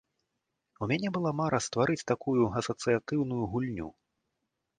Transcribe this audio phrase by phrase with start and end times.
[0.85, 3.89] У мяне была мара стварыць такую асацыятыўную гульню.